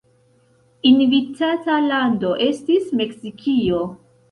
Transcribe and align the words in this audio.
Invitata 0.91 1.77
lando 1.91 2.33
estis 2.49 2.91
Meksikio. 3.03 3.87